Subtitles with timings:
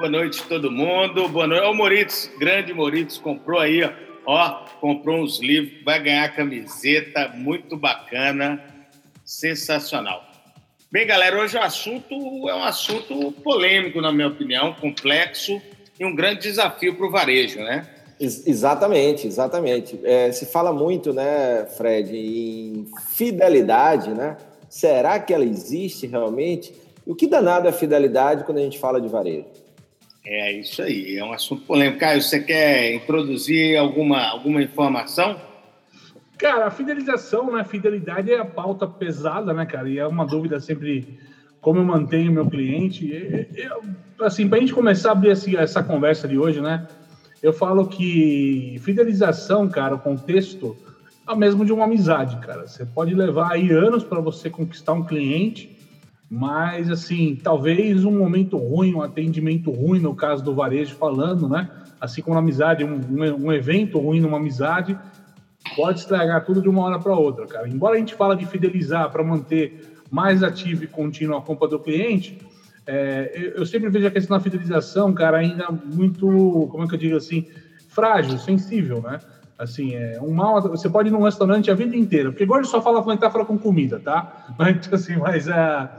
[0.00, 1.28] Boa noite todo mundo.
[1.28, 1.66] Boa noite.
[1.66, 3.82] O Moritz, grande Moritz, comprou aí,
[4.24, 8.64] ó, comprou uns livros, vai ganhar camiseta, muito bacana,
[9.22, 10.24] sensacional.
[10.90, 12.14] Bem, galera, hoje o assunto
[12.48, 15.60] é um assunto polêmico, na minha opinião, complexo
[15.98, 17.86] e um grande desafio para o varejo, né?
[18.18, 20.00] Ex exatamente, exatamente.
[20.02, 24.38] É, se fala muito, né, Fred, em fidelidade, né?
[24.66, 26.72] Será que ela existe realmente?
[27.06, 29.59] E o que danado é fidelidade quando a gente fala de varejo?
[30.24, 32.00] É isso aí, é um assunto polêmico.
[32.00, 35.40] Caio, você quer introduzir alguma, alguma informação?
[36.36, 37.64] Cara, a fidelização, né?
[37.64, 39.88] Fidelidade é a pauta pesada, né, cara?
[39.88, 41.18] E é uma dúvida sempre
[41.60, 43.48] como eu mantenho meu cliente.
[43.54, 43.82] Eu,
[44.24, 46.86] assim, para a gente começar a abrir assim, essa conversa de hoje, né?
[47.42, 50.76] Eu falo que fidelização, cara, o contexto
[51.26, 52.66] é o mesmo de uma amizade, cara.
[52.66, 55.76] Você pode levar aí anos para você conquistar um cliente,
[56.30, 61.68] mas assim, talvez um momento ruim, um atendimento ruim, no caso do varejo falando, né?
[62.00, 63.00] Assim como na amizade, um,
[63.44, 64.96] um evento ruim numa amizade
[65.74, 67.68] pode estragar tudo de uma hora para outra, cara.
[67.68, 69.74] Embora a gente fala de fidelizar para manter
[70.08, 72.38] mais ativo e contínuo a compra do cliente,
[72.86, 76.98] é, eu sempre vejo a questão da fidelização, cara, ainda muito, como é que eu
[76.98, 77.44] digo assim,
[77.88, 79.18] frágil, sensível, né?
[79.60, 80.58] Assim, é um mal.
[80.62, 84.00] Você pode ir num restaurante a vida inteira, porque agora só fala metáfora com comida,
[84.00, 84.46] tá?
[84.58, 85.90] Mas, assim, mas é,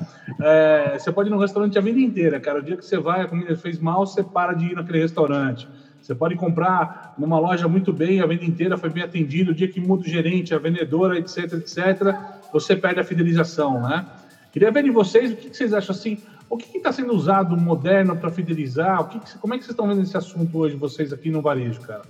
[0.41, 2.57] é, você pode ir num restaurante a vida inteira, cara.
[2.57, 5.67] O dia que você vai, a comida fez mal, você para de ir naquele restaurante.
[6.01, 9.51] Você pode comprar numa loja muito bem, a vida inteira foi bem atendido.
[9.51, 12.15] O dia que muda o gerente, a vendedora, etc, etc,
[12.51, 14.07] você perde a fidelização, né?
[14.51, 16.17] Queria ver de vocês o que vocês acham assim.
[16.49, 19.01] O que está sendo usado moderno para fidelizar?
[19.01, 21.79] O que, como é que vocês estão vendo esse assunto hoje, vocês aqui no varejo,
[21.81, 22.01] cara?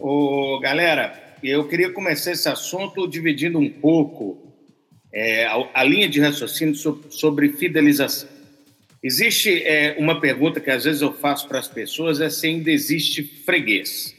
[0.00, 4.50] Ô, galera, eu queria começar esse assunto dividindo um pouco
[5.12, 8.26] é, a, a, linha de raciocínio sobre, sobre fidelização.
[9.02, 12.70] Existe é, uma pergunta que às vezes eu faço para as pessoas, é se ainda
[12.70, 14.14] existe freguês.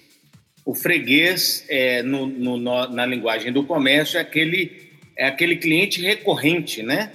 [0.63, 6.83] O freguês, é, no, no, na linguagem do comércio, é aquele, é aquele cliente recorrente,
[6.83, 7.11] né?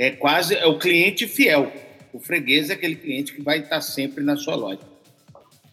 [0.00, 1.70] é quase é o cliente fiel.
[2.10, 4.89] O freguês é aquele cliente que vai estar sempre na sua loja.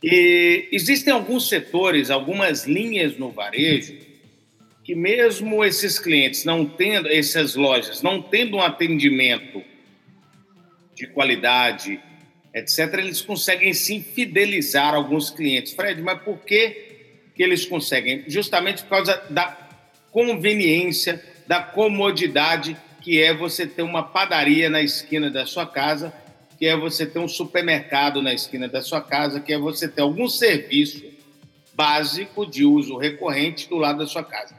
[0.03, 4.07] E existem alguns setores, algumas linhas no varejo
[4.87, 9.61] que mesmo esses clientes não tendo, essas lojas não tendo um atendimento
[10.95, 11.99] de qualidade,
[12.53, 15.73] etc., eles conseguem sim fidelizar alguns clientes.
[15.73, 16.69] Fred, mas por que,
[17.35, 18.23] que eles conseguem?
[18.27, 19.69] Justamente por causa da
[20.09, 26.13] conveniência, da comodidade que é você ter uma padaria na esquina da sua casa,
[26.57, 30.01] que é você ter um supermercado na esquina da sua casa, que é você ter
[30.01, 31.05] algum serviço
[31.73, 34.55] básico de uso recorrente do lado da sua casa.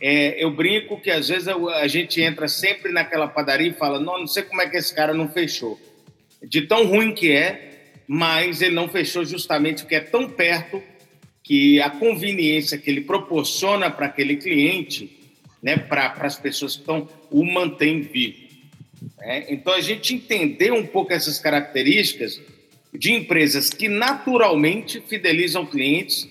[0.00, 4.20] É, eu brinco que às vezes a gente entra sempre naquela padaria e fala: não,
[4.20, 5.80] não sei como é que esse cara não fechou.
[6.42, 10.82] De tão ruim que é, mas ele não fechou justamente porque é tão perto
[11.42, 15.24] que a conveniência que ele proporciona para aquele cliente
[15.62, 18.43] né, para as pessoas que estão o mantém vivo.
[19.18, 19.46] Né?
[19.48, 22.40] Então, a gente entender um pouco essas características
[22.92, 26.28] de empresas que naturalmente fidelizam clientes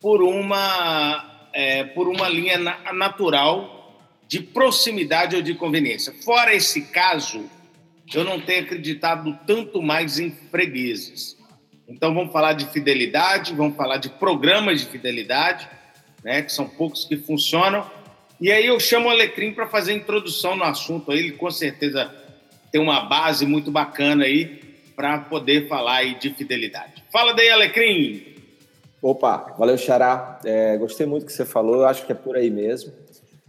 [0.00, 3.78] por uma, é, por uma linha na, natural
[4.26, 6.12] de proximidade ou de conveniência.
[6.24, 7.48] Fora esse caso,
[8.12, 11.36] eu não tenho acreditado tanto mais em fregueses.
[11.86, 15.68] Então, vamos falar de fidelidade, vamos falar de programas de fidelidade,
[16.24, 17.88] né, que são poucos que funcionam,
[18.42, 21.12] e aí eu chamo o Alecrim para fazer a introdução no assunto.
[21.12, 22.12] Ele com certeza
[22.72, 24.60] tem uma base muito bacana aí
[24.96, 27.04] para poder falar aí de fidelidade.
[27.12, 28.34] Fala daí, Alecrim!
[29.00, 30.40] Opa, valeu, Xará.
[30.44, 32.92] É, gostei muito do que você falou, eu acho que é por aí mesmo.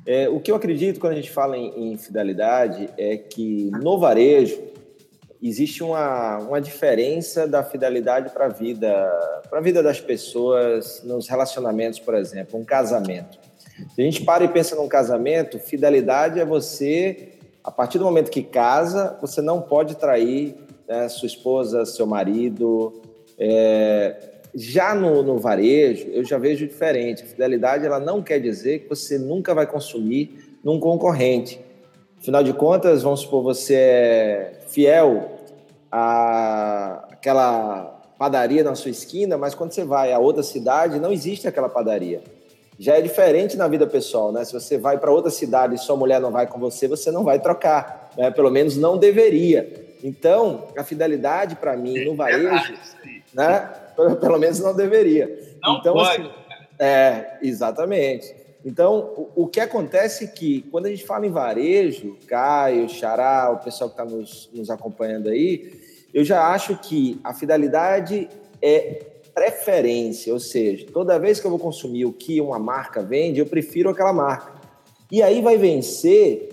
[0.06, 3.98] É, o que eu acredito quando a gente fala em, em fidelidade é que no
[3.98, 4.62] varejo
[5.42, 8.94] existe uma, uma diferença da fidelidade para a vida,
[9.50, 13.43] para a vida das pessoas nos relacionamentos, por exemplo, um casamento.
[13.90, 17.30] Se a gente para e pensa num casamento, fidelidade é você,
[17.64, 20.56] a partir do momento que casa, você não pode trair
[20.88, 23.02] né, sua esposa, seu marido.
[23.38, 24.32] É...
[24.56, 27.24] Já no, no, varejo, eu já vejo diferente.
[27.24, 31.60] Fidelidade ela não quer dizer que você nunca vai consumir num concorrente.
[32.20, 35.40] Afinal de contas, vamos supor, você é fiel
[35.92, 41.68] àquela padaria na sua esquina, mas quando você vai a outra cidade, não existe aquela
[41.68, 42.22] padaria
[42.80, 44.44] já é diferente na vida pessoal, né?
[44.44, 47.24] Se você vai para outra cidade e sua mulher não vai com você, você não
[47.24, 48.32] vai trocar, né?
[48.32, 49.96] Pelo menos não deveria.
[50.04, 52.74] Então, a fidelidade para mim no varejo,
[53.34, 53.70] né?
[54.20, 55.56] Pelo menos não deveria.
[55.62, 56.22] Não então, pode.
[56.22, 56.32] Assim,
[56.80, 58.36] é, exatamente.
[58.66, 63.52] Então, o, o, que acontece é que quando a gente fala em varejo, Caio, Xará,
[63.52, 65.80] o pessoal que está nos, nos acompanhando aí,
[66.14, 68.30] eu já acho que a fidelidade
[68.62, 73.40] é preferência, ou seja, toda vez que eu vou consumir o que uma marca vende,
[73.40, 74.54] eu prefiro aquela marca.
[75.12, 76.50] E aí vai vencer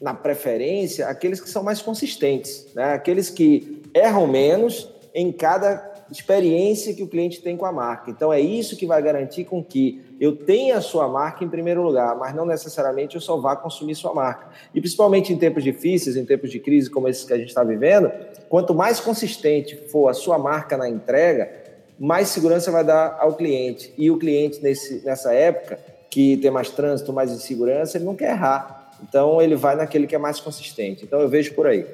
[0.00, 2.92] na preferência aqueles que são mais consistentes, né?
[2.92, 8.10] aqueles que erram menos em cada experiência que o cliente tem com a marca.
[8.10, 11.82] Então é isso que vai garantir com que eu tenha a sua marca em primeiro
[11.82, 14.48] lugar, mas não necessariamente eu só vá consumir sua marca.
[14.74, 17.62] E principalmente em tempos difíceis, em tempos de crise como esses que a gente está
[17.62, 18.10] vivendo,
[18.48, 21.67] quanto mais consistente for a sua marca na entrega,
[21.98, 23.92] mais segurança vai dar ao cliente.
[23.96, 25.78] E o cliente nesse, nessa época
[26.10, 28.92] que tem mais trânsito, mais insegurança, ele não quer errar.
[29.02, 31.04] Então ele vai naquele que é mais consistente.
[31.04, 31.84] Então eu vejo por aí.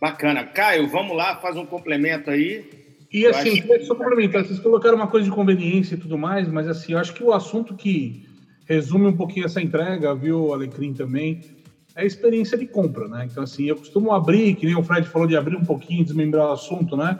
[0.00, 0.44] Bacana.
[0.44, 2.68] Caio, vamos lá, faz um complemento aí.
[3.12, 3.86] E assim, acho...
[3.86, 7.14] só complementar, vocês colocaram uma coisa de conveniência e tudo mais, mas assim, eu acho
[7.14, 8.28] que o assunto que
[8.66, 11.40] resume um pouquinho essa entrega, viu, Alecrim, também,
[11.96, 13.26] é a experiência de compra, né?
[13.30, 16.48] Então, assim, eu costumo abrir, que nem o Fred falou de abrir um pouquinho, desmembrar
[16.48, 17.18] o assunto, né?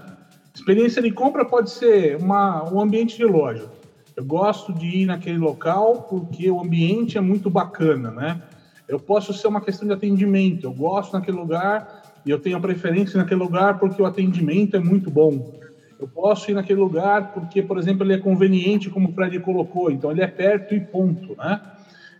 [0.58, 3.70] Experiência de compra pode ser uma, um ambiente de loja.
[4.16, 8.42] Eu gosto de ir naquele local porque o ambiente é muito bacana, né?
[8.88, 10.66] Eu posso ser uma questão de atendimento.
[10.66, 14.80] Eu gosto naquele lugar e eu tenho a preferência naquele lugar porque o atendimento é
[14.80, 15.48] muito bom.
[15.96, 19.92] Eu posso ir naquele lugar porque, por exemplo, ele é conveniente, como o Fred colocou,
[19.92, 21.62] então ele é perto e ponto, né?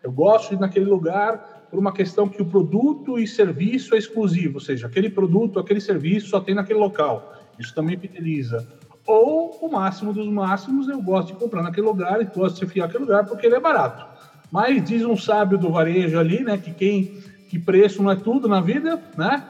[0.01, 3.99] Eu gosto de ir naquele lugar por uma questão que o produto e serviço é
[3.99, 7.35] exclusivo, ou seja, aquele produto, aquele serviço só tem naquele local.
[7.59, 8.67] Isso também fideliza.
[9.07, 12.87] Ou o máximo dos máximos, eu gosto de comprar naquele lugar e gosto de fiar
[12.87, 14.07] naquele lugar porque ele é barato.
[14.51, 18.47] Mas diz um sábio do varejo ali, né, que quem que preço não é tudo
[18.47, 19.43] na vida, né?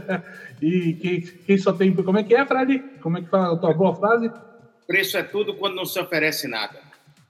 [0.60, 1.94] e quem, quem só tem.
[1.94, 2.78] Como é que é, Fred?
[3.00, 4.30] Como é que fala a tua boa frase?
[4.86, 6.78] Preço é tudo quando não se oferece nada.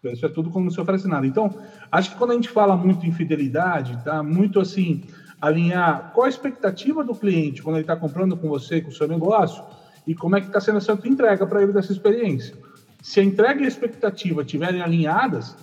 [0.01, 1.27] Preço é tudo quando não se oferece nada.
[1.27, 1.53] Então,
[1.91, 5.03] acho que quando a gente fala muito em fidelidade, tá muito assim,
[5.41, 9.09] alinhar qual a expectativa do cliente quando ele está comprando com você, com o seu
[9.09, 9.63] negócio,
[10.07, 12.55] e como é que está sendo a sua entrega para ele dessa experiência.
[13.03, 15.57] Se a entrega e a expectativa estiverem alinhadas,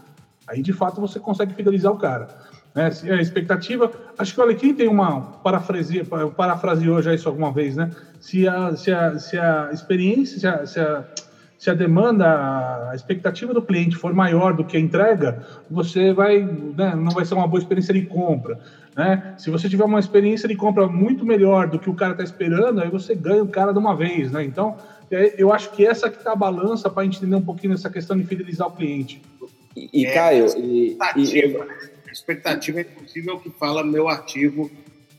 [0.47, 2.27] aí de fato você consegue fidelizar o cara.
[2.75, 2.91] Né?
[2.91, 6.05] Se a expectativa, acho que o Alequim tem uma parafrasia,
[6.35, 7.91] parafraseou já isso alguma vez, né?
[8.19, 11.05] Se a, se a, se a experiência, se a, se a,
[11.57, 16.41] se a demanda, a expectativa do cliente for maior do que a entrega, você vai,
[16.41, 18.59] né, não vai ser uma boa experiência de compra.
[18.95, 19.35] Né?
[19.37, 22.81] Se você tiver uma experiência de compra muito melhor do que o cara está esperando,
[22.81, 24.31] aí você ganha o cara de uma vez.
[24.31, 24.43] Né?
[24.43, 24.77] Então,
[25.09, 27.89] eu acho que essa que está a balança para a gente entender um pouquinho nessa
[27.89, 29.21] questão de fidelizar o cliente.
[29.75, 34.69] E, e é, Caio, e, e, a expectativa, inclusive, é o que fala meu artigo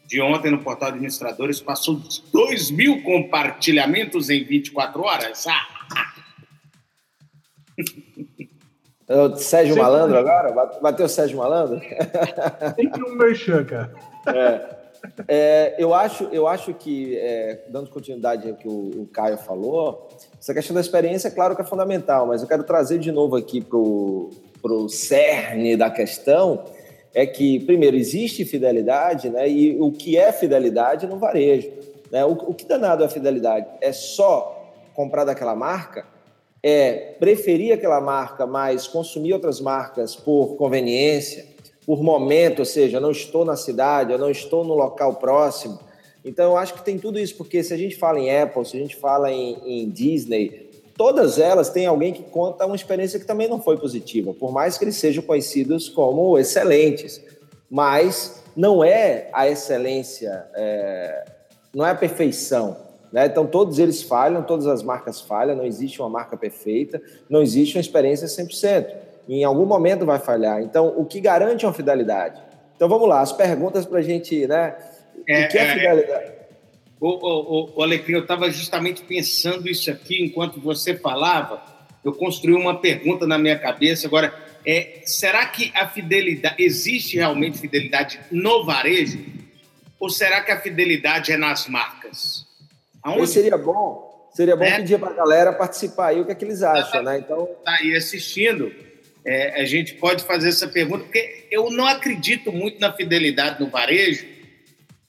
[0.07, 2.03] de ontem no portal Administradores, passou
[2.33, 5.47] 2 mil compartilhamentos em 24 horas.
[5.47, 5.80] Ah!
[9.37, 10.79] Sérgio Sempre Malandro agora?
[10.81, 11.81] Bateu o Sérgio Malandro?
[12.77, 13.93] Sempre um merchan, cara.
[14.27, 14.81] É.
[15.27, 20.09] É, eu, acho, eu acho que, é, dando continuidade ao que o, o, Caio falou,
[20.39, 23.35] essa questão da experiência, é claro que é fundamental, mas eu quero trazer de novo
[23.35, 26.65] aqui para o cerne da questão,
[27.15, 29.49] é que, primeiro, existe fidelidade, né?
[29.49, 31.71] E o que é fidelidade no varejo.
[32.11, 32.25] Né?
[32.25, 33.67] O, o que danado é fidelidade?
[33.81, 36.05] É só comprar daquela marca?
[36.63, 41.47] É preferir aquela marca, mas consumir outras marcas por conveniência,
[41.87, 45.79] por momento, ou seja, não estou na cidade, eu não estou no local próximo.
[46.25, 48.77] Então, eu acho que tem tudo isso, porque se a gente fala em Apple, se
[48.77, 53.25] a gente fala em, em Disney, todas elas têm alguém que conta uma experiência que
[53.25, 57.23] também não foi positiva, por mais que eles sejam conhecidos como excelentes.
[57.71, 61.25] Mas não é a excelência, é,
[61.75, 62.77] não é a perfeição.
[63.13, 63.27] Né?
[63.27, 67.77] Então, todos eles falham, todas as marcas falham, não existe uma marca perfeita, não existe
[67.77, 68.87] uma experiência 100%.
[69.29, 70.63] Em algum momento vai falhar.
[70.63, 72.41] Então, o que garante uma fidelidade?
[72.77, 74.77] Então, vamos lá, as perguntas para a gente, né?
[75.27, 76.33] É, o que é, é fidelidade?
[77.01, 81.63] O, o, o Alecrim, eu estava justamente pensando isso aqui enquanto você falava.
[82.05, 84.07] Eu construí uma pergunta na minha cabeça.
[84.07, 84.35] Agora,
[84.67, 89.25] é, será que a fidelidade existe realmente fidelidade no varejo?
[89.99, 92.50] Ou será que a fidelidade é nas marcas?
[93.03, 93.29] Aonde...
[93.29, 94.29] seria bom.
[94.33, 94.77] Seria bom é?
[94.77, 97.19] pedir para a galera participar aí o que, é que eles acham, tá, né?
[97.19, 98.73] Então, tá aí assistindo.
[99.25, 103.69] É, a gente pode fazer essa pergunta porque eu não acredito muito na fidelidade no
[103.69, 104.25] varejo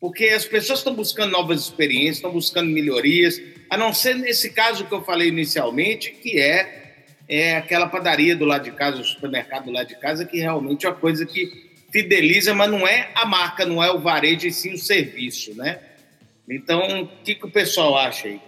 [0.02, 4.86] porque as pessoas estão buscando novas experiências, estão buscando melhorias, a não ser nesse caso
[4.86, 9.66] que eu falei inicialmente, que é, é aquela padaria do lado de casa, o supermercado
[9.66, 13.28] do lado de casa, que realmente é uma coisa que fideliza, mas não é a
[13.28, 15.78] marca, não é o varejo, e sim o serviço, né?
[16.50, 18.42] Então, o que, que o pessoal acha aí?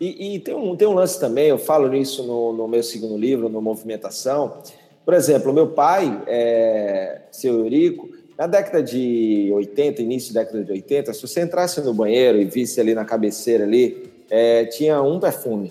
[0.00, 3.18] E, e, tem, um, tem um lance também, eu falo nisso no, no meu segundo
[3.18, 4.62] livro, no Movimentação.
[5.04, 10.72] Por exemplo, meu pai, é, seu Eurico, Na década de 80, início da década de
[10.72, 15.20] 80, se você entrasse no banheiro e visse ali na cabeceira ali, é, tinha um
[15.20, 15.70] perfume,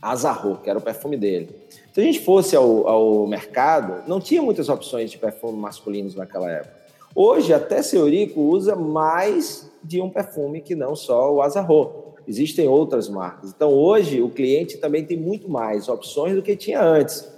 [0.00, 1.50] Azarro, que era o perfume dele.
[1.92, 6.50] Se a gente fosse ao, ao mercado, não tinha muitas opções de perfume masculinos naquela
[6.50, 6.74] época.
[7.14, 12.14] Hoje, até Seurico usa mais de um perfume que não só o Azarro.
[12.26, 13.50] Existem outras marcas.
[13.50, 17.28] Então, hoje, o cliente também tem muito mais opções do que tinha antes.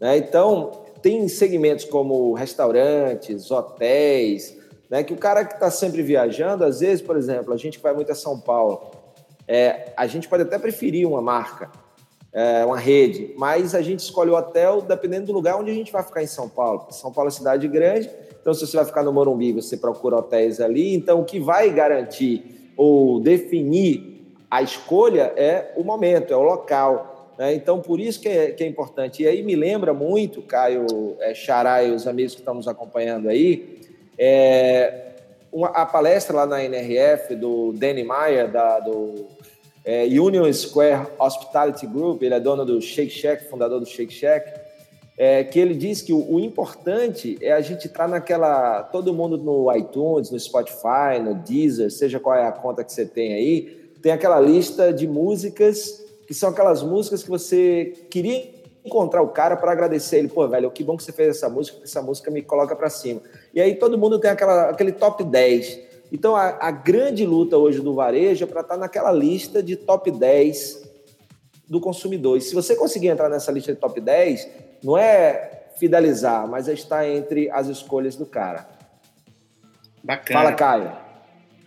[0.00, 0.16] Né?
[0.16, 4.56] Então, tem segmentos como restaurantes, hotéis,
[4.88, 5.02] né?
[5.02, 8.10] que o cara que está sempre viajando, às vezes, por exemplo, a gente vai muito
[8.10, 8.90] a São Paulo,
[9.46, 11.70] é, a gente pode até preferir uma marca,
[12.32, 15.92] é, uma rede, mas a gente escolhe o hotel dependendo do lugar onde a gente
[15.92, 16.86] vai ficar em São Paulo.
[16.90, 18.10] São Paulo é cidade grande,
[18.42, 20.94] então se você vai ficar no Morumbi, você procura hotéis ali.
[20.94, 24.20] Então, o que vai garantir ou definir
[24.50, 27.32] a escolha é o momento, é o local.
[27.38, 27.54] Né?
[27.54, 29.22] Então, por isso que é, que é, importante.
[29.22, 33.28] E aí me lembra muito, Caio, é, Xará e os amigos que estão nos acompanhando
[33.28, 33.80] aí,
[34.18, 35.12] é,
[35.52, 39.26] uma, a palestra lá na NRF do Danny Meyer, da, do
[39.84, 44.61] é, Union Square Hospitality Group, ele é dono do Shake Shack, fundador do Shake Shack,
[45.22, 48.82] é, que ele diz que o, o importante é a gente estar tá naquela.
[48.82, 53.06] Todo mundo no iTunes, no Spotify, no Deezer, seja qual é a conta que você
[53.06, 58.50] tem aí, tem aquela lista de músicas que são aquelas músicas que você queria
[58.84, 60.26] encontrar o cara para agradecer ele.
[60.26, 62.90] Pô, velho, que bom que você fez essa música, porque essa música me coloca para
[62.90, 63.20] cima.
[63.54, 67.80] E aí todo mundo tem aquela, aquele top 10 então, a, a grande luta hoje
[67.80, 70.82] do varejo é para estar tá naquela lista de top 10
[71.66, 72.36] do consumidor.
[72.36, 74.46] E se você conseguir entrar nessa lista de top 10,
[74.82, 78.68] não é fidelizar, mas é estar entre as escolhas do cara.
[80.02, 80.40] Bacana.
[80.40, 80.92] Fala, Caio.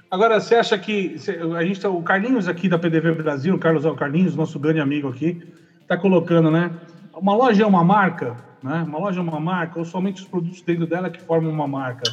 [0.09, 1.15] Agora, você acha que
[1.57, 5.09] a gente tá, o Carlinhos aqui da PDV Brasil, o Carlos Carlinhos, nosso grande amigo
[5.09, 5.41] aqui,
[5.81, 6.71] está colocando, né?
[7.13, 8.83] Uma loja é uma marca, né?
[8.87, 12.03] Uma loja é uma marca, ou somente os produtos dentro dela que formam uma marca?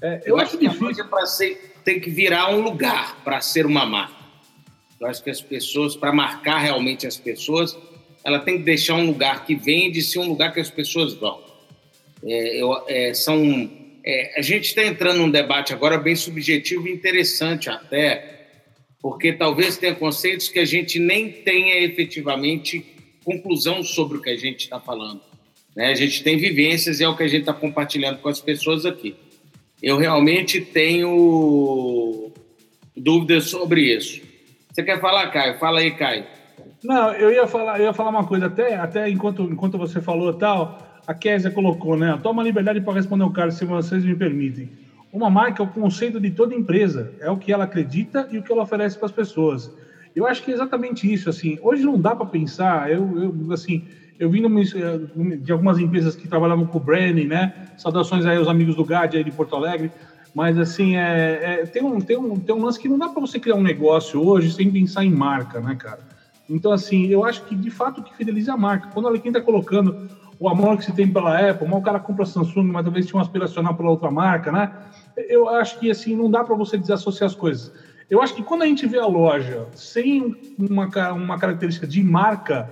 [0.00, 1.04] É, eu, eu, acho, acho que difícil.
[1.04, 4.14] a para ser tem que virar um lugar para ser uma marca.
[4.98, 7.78] Eu acho que as pessoas, para marcar realmente as pessoas,
[8.26, 11.40] ela tem que deixar um lugar que vende ser um lugar que as pessoas vão.
[12.24, 13.70] É, eu, é, são,
[14.04, 18.48] é, a gente está entrando num debate agora bem subjetivo e interessante até,
[19.00, 22.84] porque talvez tenha conceitos que a gente nem tenha efetivamente
[23.24, 25.20] conclusão sobre o que a gente está falando.
[25.74, 25.90] Né?
[25.90, 28.84] A gente tem vivências e é o que a gente está compartilhando com as pessoas
[28.84, 29.14] aqui
[29.82, 32.32] eu realmente tenho
[32.96, 34.22] dúvidas sobre isso.
[34.72, 35.58] Você quer falar, Caio?
[35.58, 36.24] Fala aí, Caio.
[36.86, 40.32] Não, eu ia falar, eu ia falar uma coisa, até, até enquanto, enquanto você falou
[40.32, 42.16] tal, a Kézia colocou, né?
[42.22, 44.70] Toma liberdade para responder o cara, se vocês me permitem.
[45.12, 48.42] Uma marca é o conceito de toda empresa, é o que ela acredita e o
[48.42, 49.68] que ela oferece para as pessoas.
[50.14, 51.58] Eu acho que é exatamente isso, assim.
[51.60, 53.82] Hoje não dá para pensar, eu, eu assim,
[54.16, 54.42] eu vim
[55.38, 57.52] de algumas empresas que trabalhavam com o branding, né?
[57.76, 59.90] Saudações aí aos amigos do GAD aí de Porto Alegre.
[60.32, 63.20] Mas, assim, é, é, tem, um, tem, um, tem um lance que não dá para
[63.20, 66.05] você criar um negócio hoje sem pensar em marca, né, cara?
[66.48, 68.88] Então, assim, eu acho que, de fato, que fideliza é a marca.
[68.92, 69.96] Quando alguém está colocando
[70.38, 73.18] o amor que se tem pela Apple, mas o cara compra Samsung, mas talvez tinha
[73.18, 74.70] um aspiracional pela outra marca, né?
[75.16, 77.72] Eu acho que, assim, não dá para você desassociar as coisas.
[78.08, 82.70] Eu acho que quando a gente vê a loja sem uma, uma característica de marca,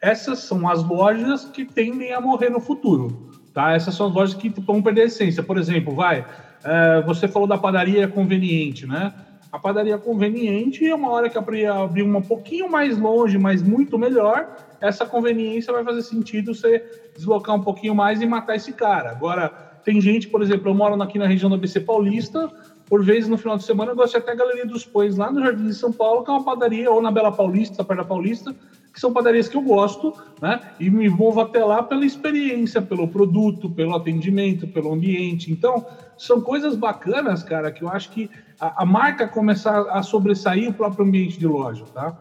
[0.00, 3.72] essas são as lojas que tendem a morrer no futuro, tá?
[3.72, 5.42] Essas são as lojas que vão perder a essência.
[5.42, 6.24] Por exemplo, vai,
[6.62, 9.12] é, você falou da padaria conveniente, né?
[9.56, 13.98] A padaria conveniente é uma hora que abrir, abrir um pouquinho mais longe, mas muito
[13.98, 14.46] melhor,
[14.78, 16.82] essa conveniência vai fazer sentido você
[17.16, 19.10] deslocar um pouquinho mais e matar esse cara.
[19.10, 19.50] Agora,
[19.82, 22.50] tem gente, por exemplo, eu moro aqui na região do ABC Paulista,
[22.84, 25.40] por vezes no final de semana eu gosto de até Galeria dos Pães, lá no
[25.40, 28.54] Jardim de São Paulo, que é uma padaria, ou na Bela Paulista, perto da Paulista,
[28.96, 30.58] que são padarias que eu gosto, né?
[30.80, 35.52] E me envolvo até lá pela experiência, pelo produto, pelo atendimento, pelo ambiente.
[35.52, 35.84] Então,
[36.16, 40.72] são coisas bacanas, cara, que eu acho que a, a marca começar a sobressair o
[40.72, 42.16] próprio ambiente de loja, tá?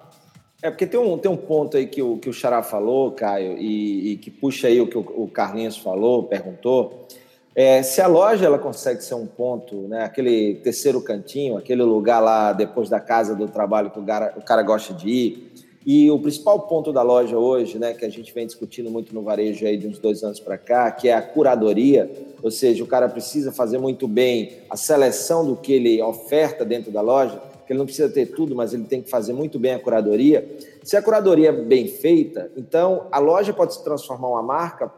[0.61, 3.57] É porque tem um, tem um ponto aí que o, que o Xará falou, Caio,
[3.57, 7.07] e, e que puxa aí o que o, o Carlinhos falou, perguntou.
[7.55, 12.19] É, se a loja ela consegue ser um ponto, né, aquele terceiro cantinho, aquele lugar
[12.19, 16.09] lá depois da casa do trabalho que o cara, o cara gosta de ir, e
[16.09, 19.67] o principal ponto da loja hoje, né, que a gente vem discutindo muito no varejo
[19.67, 22.09] aí de uns dois anos para cá, que é a curadoria,
[22.41, 26.91] ou seja, o cara precisa fazer muito bem a seleção do que ele oferta dentro
[26.91, 29.73] da loja, que ele não precisa ter tudo, mas ele tem que fazer muito bem
[29.73, 30.57] a curadoria.
[30.83, 34.91] Se a curadoria é bem feita, então a loja pode se transformar uma marca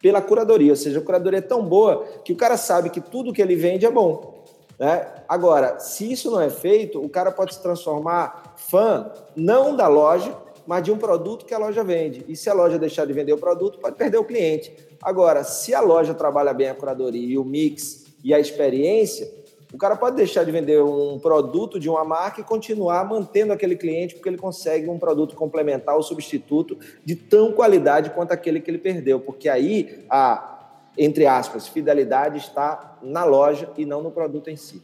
[0.00, 3.32] pela curadoria, ou seja, a curadoria é tão boa que o cara sabe que tudo
[3.32, 4.41] que ele vende é bom.
[4.78, 5.06] Né?
[5.28, 10.36] Agora, se isso não é feito, o cara pode se transformar fã não da loja,
[10.66, 12.24] mas de um produto que a loja vende.
[12.28, 14.74] E se a loja deixar de vender o produto, pode perder o cliente.
[15.02, 19.78] Agora, se a loja trabalha bem a curadoria e o mix e a experiência, o
[19.78, 24.14] cara pode deixar de vender um produto de uma marca e continuar mantendo aquele cliente
[24.14, 28.78] porque ele consegue um produto complementar ou substituto de tão qualidade quanto aquele que ele
[28.78, 30.51] perdeu, porque aí a,
[30.96, 34.82] entre aspas, fidelidade está na loja e não no produto em si.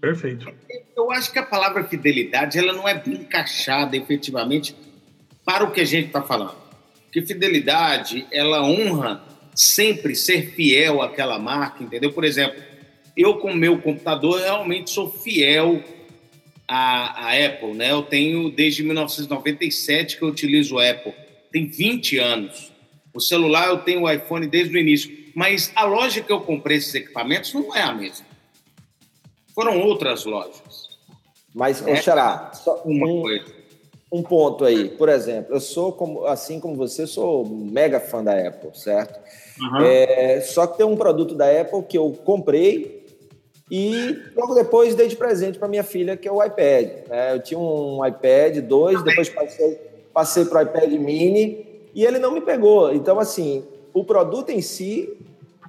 [0.00, 0.52] Perfeito.
[0.96, 4.76] Eu acho que a palavra fidelidade ela não é bem encaixada efetivamente
[5.44, 6.56] para o que a gente está falando.
[7.10, 9.22] Que fidelidade ela honra
[9.54, 12.12] sempre ser fiel àquela marca, entendeu?
[12.12, 12.60] Por exemplo,
[13.16, 15.82] eu com meu computador realmente sou fiel
[16.66, 17.92] à, à, Apple, né?
[17.92, 21.14] Eu tenho desde 1997 que eu utilizo o Apple,
[21.52, 22.72] tem 20 anos.
[23.14, 26.78] O celular eu tenho o iPhone desde o início, mas a loja que eu comprei
[26.78, 28.26] esses equipamentos não é a mesma.
[29.54, 30.88] Foram outras lojas.
[31.54, 33.44] Mas, é, Xará, só uma um, coisa.
[34.12, 34.88] um ponto aí.
[34.88, 39.20] Por exemplo, eu sou, como, assim como você, sou mega fã da Apple, certo?
[39.60, 39.82] Uhum.
[39.82, 43.04] É, só que tem um produto da Apple que eu comprei
[43.70, 46.88] e logo depois dei de presente para minha filha, que é o iPad.
[47.08, 49.80] É, eu tinha um iPad 2, depois passei,
[50.12, 51.64] passei para o iPad mini
[51.94, 52.92] e ele não me pegou.
[52.92, 53.64] Então, assim,
[53.94, 55.16] o produto em si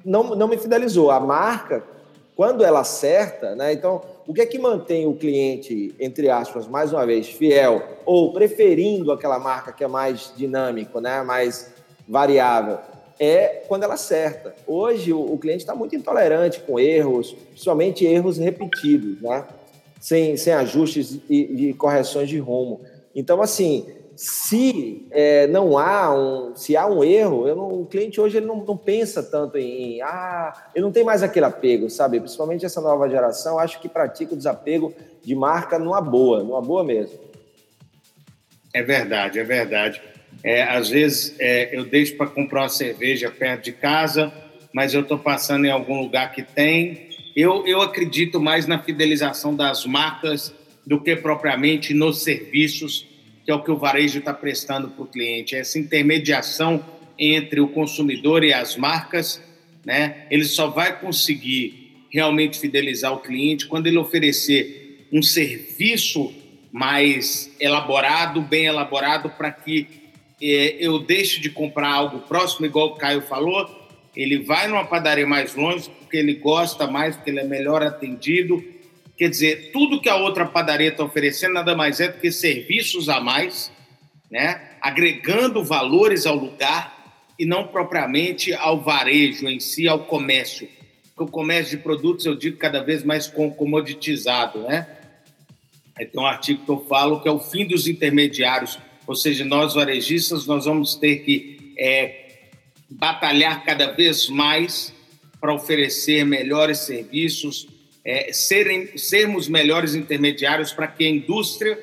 [0.03, 1.11] não, não me fidelizou.
[1.11, 1.83] A marca,
[2.35, 3.71] quando ela acerta, né?
[3.71, 8.33] Então, o que é que mantém o cliente, entre aspas, mais uma vez, fiel ou
[8.33, 11.21] preferindo aquela marca que é mais dinâmico, né?
[11.23, 11.73] Mais
[12.07, 12.79] variável?
[13.19, 14.53] é quando ela acerta.
[14.67, 19.45] Hoje, o, o cliente está muito intolerante com erros, principalmente erros repetidos, né?
[19.99, 22.81] sem, sem ajustes e, e correções de rumo.
[23.15, 28.37] Então, assim, se é, não há um, se há um erro, não, o cliente hoje
[28.37, 32.19] ele não, não, pensa tanto em, ah, ele não tem mais aquele apego, sabe?
[32.19, 36.83] Principalmente essa nova geração, acho que pratica o desapego de marca numa boa, numa boa
[36.83, 37.19] mesmo.
[38.73, 40.01] É verdade, é verdade.
[40.43, 44.31] É, às vezes é, eu deixo para comprar uma cerveja perto de casa,
[44.73, 47.09] mas eu estou passando em algum lugar que tem.
[47.35, 50.53] Eu, eu acredito mais na fidelização das marcas
[50.85, 53.07] do que propriamente nos serviços,
[53.45, 55.55] que é o que o varejo está prestando para o cliente.
[55.55, 56.83] Essa intermediação
[57.17, 59.41] entre o consumidor e as marcas,
[59.85, 60.25] né?
[60.31, 66.33] Ele só vai conseguir realmente fidelizar o cliente quando ele oferecer um serviço
[66.71, 69.87] mais elaborado, bem elaborado, para que
[70.41, 73.69] é, eu deixo de comprar algo próximo, igual o Caio falou,
[74.15, 78.63] ele vai numa padaria mais longe porque ele gosta mais, porque ele é melhor atendido.
[79.17, 83.07] Quer dizer, tudo que a outra padaria está oferecendo nada mais é do que serviços
[83.07, 83.71] a mais,
[84.29, 84.71] né?
[84.81, 86.93] agregando valores ao lugar
[87.39, 90.67] e não propriamente ao varejo em si, ao comércio.
[91.15, 94.59] Porque o comércio de produtos, eu digo, cada vez mais comoditizado.
[94.59, 94.85] Né?
[95.95, 99.73] Tem um artigo que eu falo que é o fim dos intermediários ou seja, nós
[99.73, 102.49] varejistas nós vamos ter que é,
[102.89, 104.93] batalhar cada vez mais
[105.39, 107.67] para oferecer melhores serviços,
[108.05, 111.77] é, serem, sermos melhores intermediários para que a indústria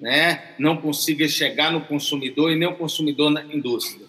[0.00, 4.06] né, não consiga chegar no consumidor e nem o consumidor na indústria.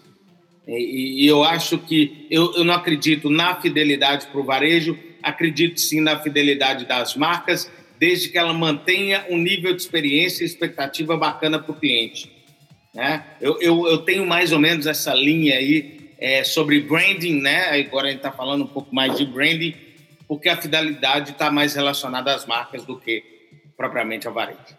[0.66, 5.80] E, e eu acho que eu, eu não acredito na fidelidade para o varejo, acredito
[5.82, 11.18] sim na fidelidade das marcas, desde que ela mantenha um nível de experiência e expectativa
[11.18, 12.32] bacana para o cliente.
[12.94, 13.24] Né?
[13.42, 17.82] Eu, eu, eu tenho mais ou menos essa linha aí é, sobre branding, né?
[17.82, 19.74] Agora a gente está falando um pouco mais de branding,
[20.32, 23.22] porque a fidelidade está mais relacionada às marcas do que
[23.76, 24.78] propriamente ao varejo.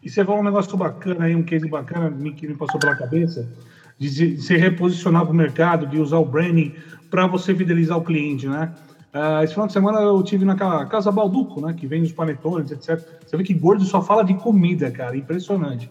[0.00, 3.50] E você falou um negócio bacana aí, um case bacana que me passou pela cabeça,
[3.98, 6.72] de se reposicionar para o mercado, de usar o branding
[7.10, 8.72] para você fidelizar o cliente, né?
[9.12, 11.74] Uh, esse final de semana eu tive naquela Casa Balduco, né?
[11.76, 13.04] Que vende os panetones, etc.
[13.26, 15.16] Você vê que gordo só fala de comida, cara.
[15.16, 15.90] Impressionante.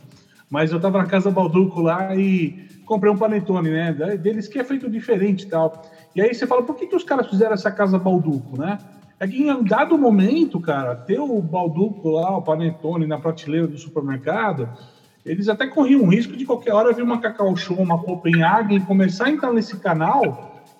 [0.53, 3.91] Mas eu tava na casa Balduco lá e comprei um panetone, né?
[3.91, 5.73] Deles que é feito diferente e tal.
[6.15, 8.77] E aí você fala, por que, que os caras fizeram essa casa Balduco, né?
[9.19, 13.79] É que em dado momento, cara, ter o Balduco lá, o panetone na prateleira do
[13.79, 14.69] supermercado,
[15.25, 19.25] eles até corriam o risco de qualquer hora vir uma Cacau Show, uma Copenhagen começar
[19.25, 20.21] a entrar nesse canal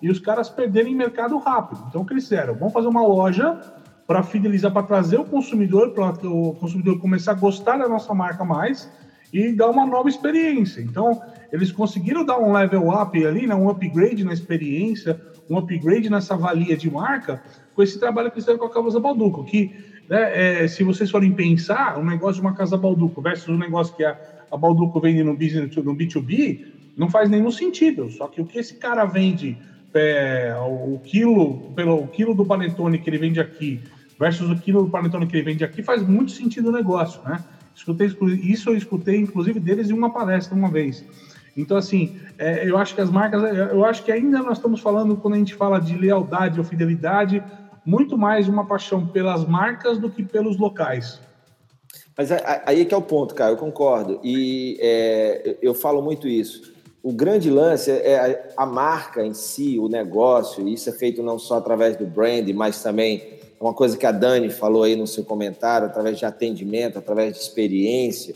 [0.00, 1.82] e os caras perderem mercado rápido.
[1.88, 2.54] Então, o que eles fizeram?
[2.54, 3.58] Vamos fazer uma loja
[4.06, 8.44] para fidelizar, para trazer o consumidor, para o consumidor começar a gostar da nossa marca
[8.44, 8.88] mais
[9.34, 10.80] e dar uma nova experiência.
[10.80, 11.20] Então,
[11.52, 15.20] eles conseguiram dar um level up ali, né, um upgrade na experiência,
[15.50, 17.42] um upgrade nessa valia de marca,
[17.74, 19.74] com esse trabalho que fizeram com a Casa Balduco, que,
[20.08, 23.96] né, é, se vocês forem pensar, um negócio de uma Casa Balduco versus um negócio
[23.96, 24.16] que a,
[24.52, 26.66] a Balduco vende no, business, no B2B,
[26.96, 28.08] não faz nenhum sentido.
[28.12, 29.58] Só que o que esse cara vende,
[29.92, 33.80] é, o, quilo, pelo o quilo do panetone que ele vende aqui
[34.16, 37.42] versus o quilo do panetone que ele vende aqui, faz muito sentido o negócio, né?
[37.74, 38.06] Escutei,
[38.42, 41.04] isso eu escutei, inclusive, deles em uma palestra uma vez.
[41.56, 44.80] Então, assim, é, eu acho que as marcas, é, eu acho que ainda nós estamos
[44.80, 47.42] falando, quando a gente fala de lealdade ou fidelidade,
[47.84, 51.20] muito mais uma paixão pelas marcas do que pelos locais.
[52.16, 54.20] Mas aí é que é o ponto, cara, eu concordo.
[54.22, 56.72] E é, eu falo muito isso.
[57.02, 61.38] O grande lance é a marca em si, o negócio, e isso é feito não
[61.38, 65.24] só através do brand, mas também uma coisa que a Dani falou aí no seu
[65.24, 68.34] comentário, através de atendimento, através de experiência,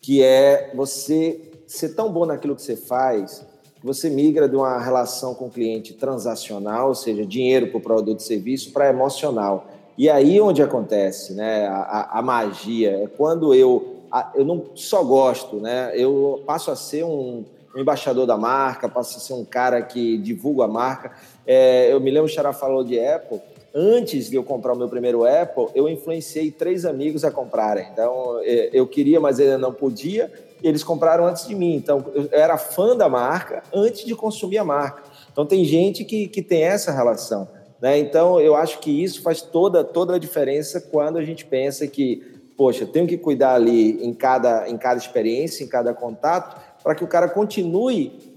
[0.00, 3.44] que é você ser tão bom naquilo que você faz,
[3.78, 7.80] que você migra de uma relação com o cliente transacional, ou seja, dinheiro para o
[7.82, 9.66] produto e serviço, para emocional.
[9.98, 15.04] E aí onde acontece né, a, a magia, é quando eu, a, eu não só
[15.04, 17.44] gosto, né, eu passo a ser um,
[17.76, 21.12] um, embaixador da marca, passo a ser um cara que divulga a marca.
[21.46, 23.38] É, eu me lembro, o Xará falou de Apple,
[23.74, 27.86] antes de eu comprar o meu primeiro Apple, eu influenciei três amigos a comprarem.
[27.92, 30.30] Então, é, eu queria, mas ainda não podia,
[30.62, 31.74] e eles compraram antes de mim.
[31.74, 35.02] Então, eu era fã da marca antes de consumir a marca.
[35.32, 37.48] Então, tem gente que, que tem essa relação.
[37.80, 37.98] Né?
[37.98, 42.22] Então, eu acho que isso faz toda, toda a diferença quando a gente pensa que,
[42.56, 47.02] poxa, tenho que cuidar ali em cada, em cada experiência, em cada contato, para que
[47.02, 48.32] o cara continue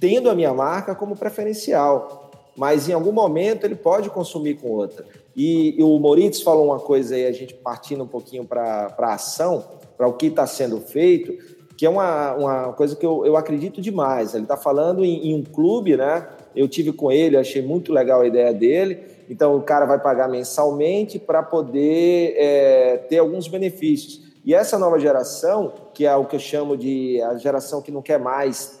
[0.00, 2.19] tendo a minha marca como preferencial
[2.56, 5.04] mas em algum momento ele pode consumir com outra.
[5.34, 9.14] E, e o Moritz falou uma coisa aí, a gente partindo um pouquinho para a
[9.14, 9.64] ação,
[9.96, 11.32] para o que está sendo feito,
[11.76, 14.34] que é uma, uma coisa que eu, eu acredito demais.
[14.34, 16.28] Ele está falando em, em, um clube, né?
[16.54, 18.98] Eu tive com ele, achei muito legal a ideia dele.
[19.30, 24.30] Então o cara vai pagar mensalmente para poder é, ter alguns benefícios.
[24.44, 28.02] E essa nova geração, que é o que eu chamo de a geração que não
[28.02, 28.79] quer mais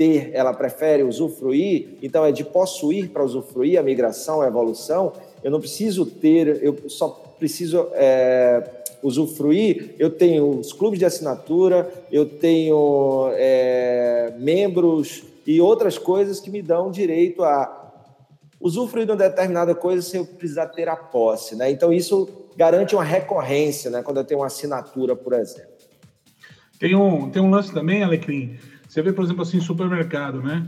[0.00, 5.12] ter, ela prefere usufruir, então é de possuir para usufruir, a migração, a evolução.
[5.44, 7.08] Eu não preciso ter, eu só
[7.38, 8.66] preciso é,
[9.02, 9.94] usufruir.
[9.98, 16.62] Eu tenho os clubes de assinatura, eu tenho é, membros e outras coisas que me
[16.62, 17.92] dão direito a
[18.58, 21.54] usufruir de uma determinada coisa sem eu precisar ter a posse.
[21.54, 21.70] Né?
[21.70, 24.02] Então, isso garante uma recorrência né?
[24.02, 25.68] quando eu tenho uma assinatura, por exemplo.
[26.78, 28.56] Tem um, tem um lance também, Alecrim,
[28.90, 30.66] você vê, por exemplo, assim, supermercado, né?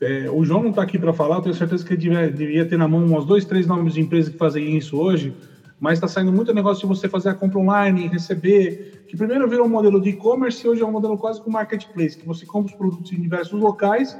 [0.00, 2.76] É, o João não está aqui para falar, eu tenho certeza que ele devia, ter
[2.76, 5.34] na mão uns dois, três nomes de empresas que fazem isso hoje,
[5.80, 9.66] mas está saindo muito negócio de você fazer a compra online, receber, que primeiro virou
[9.66, 12.70] um modelo de e-commerce e hoje é um modelo quase com marketplace, que você compra
[12.70, 14.16] os produtos em diversos locais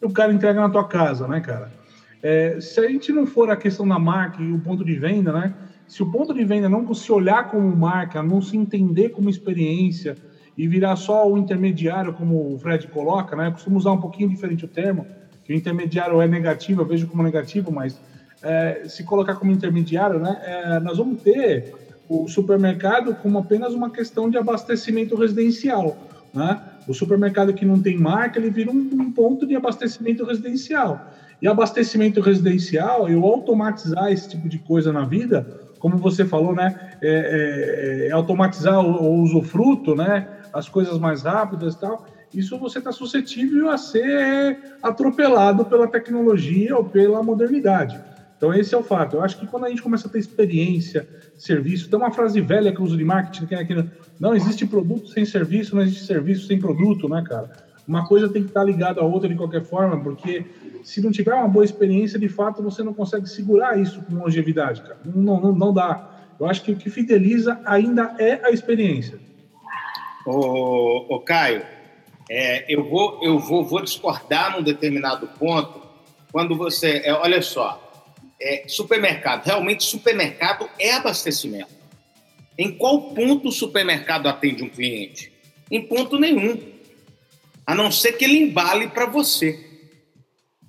[0.00, 1.70] e o cara entrega na tua casa, né, cara?
[2.22, 5.30] É, se a gente não for a questão da marca e o ponto de venda,
[5.30, 5.54] né?
[5.86, 10.14] Se o ponto de venda não se olhar como marca, não se entender como experiência,
[10.56, 13.48] e virar só o intermediário, como o Fred coloca, né?
[13.48, 15.08] Eu costumo usar um pouquinho diferente o termo,
[15.44, 18.00] que o intermediário é negativo, eu vejo como negativo, mas
[18.42, 20.40] é, se colocar como intermediário, né?
[20.42, 21.66] É, nós vamos ter
[22.08, 25.98] o supermercado como apenas uma questão de abastecimento residencial,
[26.32, 26.60] né?
[26.86, 31.06] O supermercado que não tem marca, ele vira um, um ponto de abastecimento residencial.
[31.40, 36.78] E abastecimento residencial, eu automatizar esse tipo de coisa na vida, como você falou, né?
[37.00, 40.28] É, é, é automatizar o, o usufruto, né?
[40.54, 46.76] As coisas mais rápidas e tal, isso você está suscetível a ser atropelado pela tecnologia
[46.76, 48.00] ou pela modernidade.
[48.36, 49.16] Então, esse é o fato.
[49.16, 52.72] Eu acho que quando a gente começa a ter experiência, serviço, tem uma frase velha
[52.72, 56.04] que eu uso de marketing, que é aquilo, não existe produto sem serviço, não existe
[56.04, 57.50] serviço sem produto, né, cara?
[57.86, 60.44] Uma coisa tem que estar ligada à outra de qualquer forma, porque
[60.82, 64.82] se não tiver uma boa experiência, de fato, você não consegue segurar isso com longevidade,
[64.82, 64.98] cara.
[65.04, 66.10] Não, não, não dá.
[66.38, 69.18] Eu acho que o que fideliza ainda é a experiência.
[70.26, 71.64] Ô Caio,
[72.30, 75.82] é, eu, vou, eu vou, vou discordar num determinado ponto
[76.32, 77.02] quando você.
[77.04, 81.72] É, olha só, é, supermercado, realmente supermercado é abastecimento.
[82.56, 85.32] Em qual ponto o supermercado atende um cliente?
[85.70, 86.72] Em ponto nenhum.
[87.66, 89.58] A não ser que ele embale para você,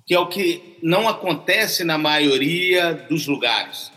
[0.06, 3.92] que é o que não acontece na maioria dos lugares.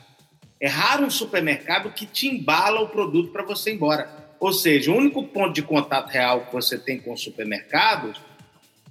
[0.62, 4.19] É raro um supermercado que te embala o produto para você ir embora.
[4.40, 8.20] Ou seja, o único ponto de contato real que você tem com os supermercados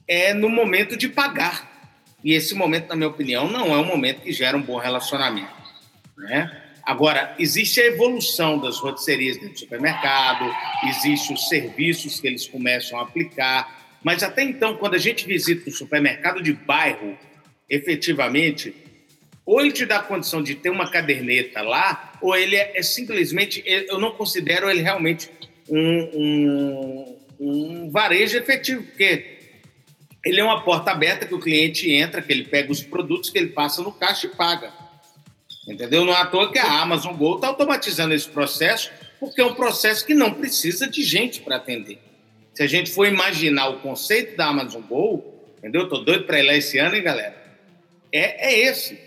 [0.06, 1.96] é no momento de pagar.
[2.22, 5.52] E esse momento, na minha opinião, não é um momento que gera um bom relacionamento.
[6.16, 6.50] Né?
[6.84, 10.50] Agora, existe a evolução das rotisserias dentro do supermercado,
[10.88, 15.68] existem os serviços que eles começam a aplicar, mas até então, quando a gente visita
[15.68, 17.16] um supermercado de bairro,
[17.68, 18.74] efetivamente,
[19.44, 22.82] ou ele te dá a condição de ter uma caderneta lá, ou ele é, é
[22.82, 25.30] simplesmente, eu não considero ele realmente
[25.70, 29.38] um, um, um varejo efetivo, porque
[30.24, 33.38] ele é uma porta aberta que o cliente entra, que ele pega os produtos que
[33.38, 34.72] ele passa no caixa e paga.
[35.66, 36.04] Entendeu?
[36.04, 39.54] Não é à toa que a Amazon Go está automatizando esse processo, porque é um
[39.54, 41.98] processo que não precisa de gente para atender.
[42.54, 45.22] Se a gente for imaginar o conceito da Amazon Go,
[45.58, 45.84] entendeu?
[45.84, 47.36] Estou doido para ir lá esse ano, hein, galera?
[48.10, 48.98] É, é esse.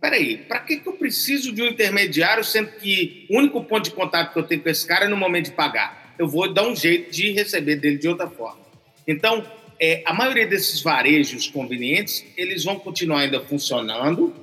[0.00, 3.90] Peraí, para que, que eu preciso de um intermediário, sendo que o único ponto de
[3.90, 5.97] contato que eu tenho com esse cara é no momento de pagar?
[6.18, 8.60] Eu vou dar um jeito de receber dele de outra forma.
[9.06, 9.44] Então,
[9.80, 14.34] é, a maioria desses varejos convenientes, eles vão continuar ainda funcionando,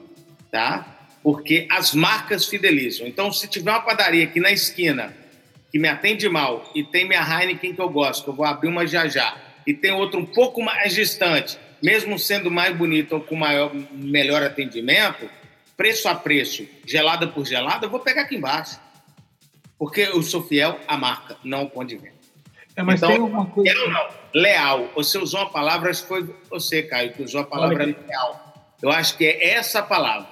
[0.50, 1.08] tá?
[1.22, 3.06] Porque as marcas fidelizam.
[3.06, 5.16] Então, se tiver uma padaria aqui na esquina
[5.72, 8.70] que me atende mal e tem minha Heineken que eu gosto, que eu vou abrir
[8.70, 9.36] uma já já,
[9.68, 14.42] e tem outro um pouco mais distante, mesmo sendo mais bonito ou com maior, melhor
[14.42, 15.30] atendimento,
[15.76, 18.80] preço a preço, gelada por gelada, eu vou pegar aqui embaixo.
[19.78, 22.16] Porque eu sou fiel à marca, não ao ponto de venda.
[22.76, 23.72] É, mas então, tem alguma coisa.
[23.72, 24.08] Eu não.
[24.34, 24.90] Leal.
[24.96, 28.74] Você usou uma palavra, acho que foi você, Caio, que usou a palavra leal.
[28.82, 30.28] Eu acho que é essa palavra.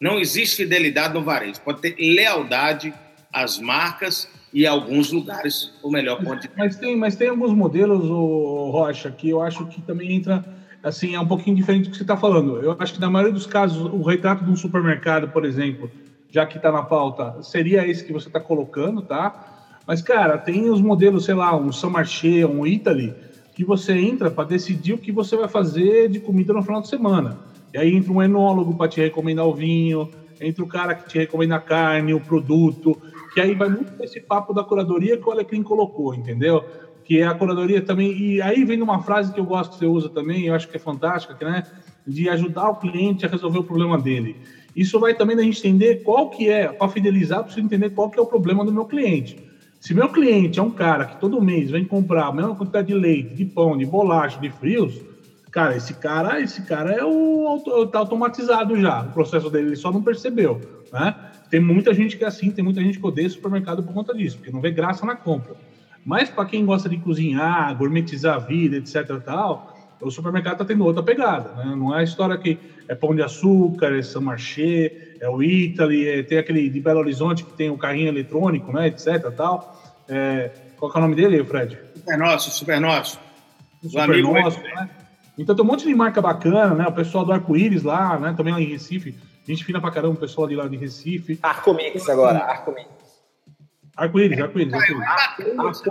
[0.00, 1.60] Não existe fidelidade no varejo.
[1.60, 2.94] Pode ter lealdade
[3.32, 8.04] às marcas e alguns lugares o melhor ponto de mas tem Mas tem alguns modelos,
[8.08, 10.44] o Rocha, que eu acho que também entra,
[10.82, 12.62] assim, é um pouquinho diferente do que você está falando.
[12.62, 15.90] Eu acho que na maioria dos casos, o retrato de um supermercado, por exemplo,
[16.30, 19.34] já que está na pauta, seria esse que você está colocando, tá?
[19.86, 23.14] Mas, cara, tem os modelos, sei lá, um São Marché, um Italy,
[23.54, 26.88] que você entra para decidir o que você vai fazer de comida no final de
[26.88, 27.38] semana.
[27.72, 30.08] E aí entra um enólogo para te recomendar o vinho,
[30.40, 32.96] entra o cara que te recomenda a carne, o produto,
[33.32, 36.64] que aí vai muito esse papo da curadoria que o Alecrim colocou, entendeu?
[37.04, 38.16] Que é a curadoria também.
[38.16, 40.76] E aí vem uma frase que eu gosto que você usa também, eu acho que
[40.76, 41.62] é fantástica, que, né?
[42.06, 44.36] De ajudar o cliente a resolver o problema dele.
[44.78, 48.16] Isso vai também da gente entender qual que é, para fidelizar, preciso entender qual que
[48.16, 49.36] é o problema do meu cliente.
[49.80, 52.94] Se meu cliente é um cara que todo mês vem comprar a mesma quantidade de
[52.94, 55.00] leite, de pão, de bolacha, de frios,
[55.50, 59.02] cara, esse cara, esse cara é o tá automatizado já.
[59.02, 60.60] O processo dele ele só não percebeu,
[60.92, 61.12] né?
[61.50, 64.36] Tem muita gente que é assim, tem muita gente que odeia supermercado por conta disso,
[64.36, 65.56] porque não vê graça na compra.
[66.04, 70.84] Mas para quem gosta de cozinhar, gourmetizar a vida, etc, tal, o supermercado está tendo
[70.84, 71.74] outra pegada, né?
[71.76, 72.58] Não é a história que
[72.88, 77.00] é pão de açúcar, é São Marché, é o Italy, é, tem aquele de Belo
[77.00, 79.30] Horizonte que tem o carrinho eletrônico, né, etc.
[79.36, 79.82] Tal.
[80.08, 81.78] É, qual é o nome dele, Fred?
[81.94, 83.20] Super Nosso, Super Nosso.
[83.82, 84.88] Super Nosso, né?
[85.36, 86.86] Então tem um monte de marca bacana, né?
[86.86, 88.34] O pessoal do Arco-Íris lá, né?
[88.36, 89.16] Também lá em Recife.
[89.46, 91.38] Gente fina pra caramba, o pessoal de lá de Recife.
[91.42, 92.88] Arcomix agora, Arcomix.
[93.96, 94.74] Arco-Íris, Arco-Íris.
[94.74, 95.82] Arco-Íris.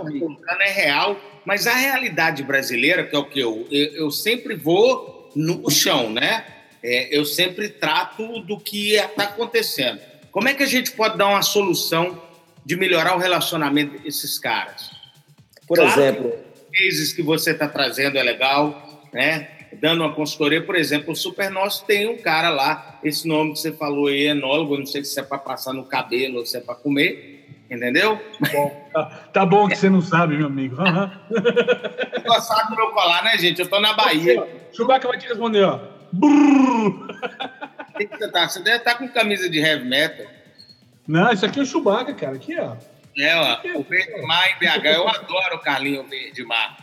[0.60, 1.16] é real,
[1.48, 6.10] mas a realidade brasileira, que é o que eu, eu, eu sempre vou no chão,
[6.10, 6.44] né?
[6.82, 9.98] É, eu sempre trato do que está acontecendo.
[10.30, 12.22] Como é que a gente pode dar uma solução
[12.66, 14.90] de melhorar o relacionamento desses caras?
[15.66, 16.38] Por claro exemplo,
[16.70, 19.48] cases que você está trazendo é legal, né?
[19.80, 23.60] Dando uma consultoria, por exemplo, o Super Nosso tem um cara lá, esse nome que
[23.60, 26.60] você falou aí, enólogo, não sei se é para passar no cabelo ou se é
[26.60, 28.20] para comer, entendeu?
[28.52, 30.76] Bom, tá, tá, bom que você não sabe, meu amigo.
[30.80, 31.10] Uhum.
[32.26, 33.60] Gostado do meu colar, né, gente?
[33.60, 34.46] Eu tô na Bahia.
[34.72, 35.78] Chewbacca vai te responder, ó.
[37.98, 38.48] que você tá?
[38.48, 40.26] Você deve estar tá com camisa de heavy metal.
[41.06, 42.36] Não, isso aqui é o Chewbacca, cara.
[42.36, 42.76] Aqui, ó.
[43.18, 43.58] É, ó.
[43.64, 44.86] É o Verde Mar em BH.
[44.86, 46.76] Eu adoro o Carlinho Verde Mar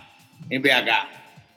[0.52, 1.08] em BH.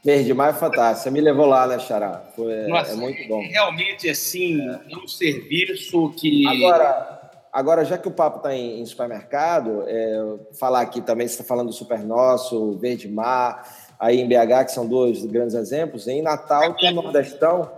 [0.05, 1.03] Verde Mar é fantástico.
[1.03, 2.23] Você me levou lá, né, Xará?
[2.37, 3.41] Foi, é, Nossa, é muito bom.
[3.41, 4.97] Realmente, assim, é.
[4.97, 6.47] um serviço que.
[6.47, 7.18] Agora,
[7.59, 11.45] agora já que o papo está em, em, supermercado, é, falar aqui também, você está
[11.45, 13.69] falando do Super Nosso, Verde Mar
[13.99, 16.07] aí em BH, que são dois grandes exemplos.
[16.07, 17.69] Em Natal tem o Nordestão,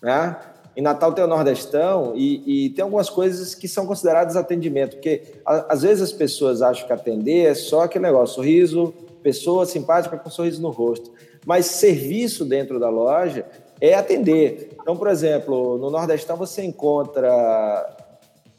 [0.00, 0.36] né?
[0.76, 5.22] Em Natal tem o Nordestão e, e tem algumas coisas que são consideradas atendimento, porque
[5.44, 10.16] a, às vezes as pessoas acham que atender é só aquele negócio, sorriso, pessoa simpática
[10.16, 11.12] com um sorriso no rosto.
[11.44, 13.44] Mas serviço dentro da loja
[13.80, 14.76] é atender.
[14.80, 17.96] Então, por exemplo, no Nordestão você encontra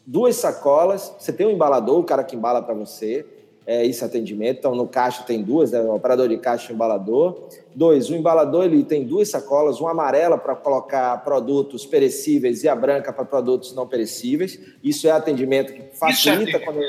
[0.09, 3.23] duas sacolas, você tem um embalador, o cara que embala para você,
[3.67, 4.57] é, esse atendimento.
[4.57, 5.79] Então, no caixa tem duas, né?
[5.81, 7.47] o operador de caixa e embalador.
[7.75, 12.75] Dois, o embalador ele tem duas sacolas, uma amarela para colocar produtos perecíveis e a
[12.75, 14.59] branca para produtos não perecíveis.
[14.83, 16.81] Isso é atendimento que facilita quando,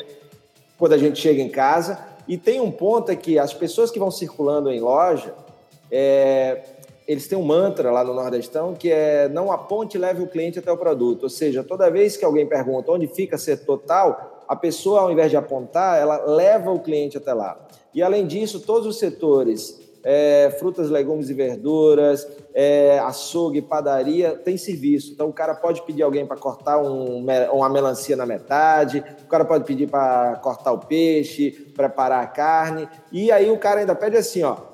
[0.79, 2.03] quando a gente chega em casa.
[2.27, 5.35] E tem um ponto é que as pessoas que vão circulando em loja,
[5.91, 6.63] é,
[7.11, 10.61] eles têm um mantra lá no Nordestão que é não aponte e leve o cliente
[10.61, 11.25] até o produto.
[11.25, 15.29] Ou seja, toda vez que alguém pergunta onde fica setor tal, a pessoa, ao invés
[15.29, 17.59] de apontar, ela leva o cliente até lá.
[17.93, 24.57] E, além disso, todos os setores, é, frutas, legumes e verduras, é, açougue, padaria, tem
[24.57, 25.13] serviço.
[25.13, 29.45] Então, o cara pode pedir alguém para cortar um, uma melancia na metade, o cara
[29.45, 34.17] pode pedir para cortar o peixe, preparar a carne, e aí o cara ainda pede
[34.17, 34.70] assim, ó,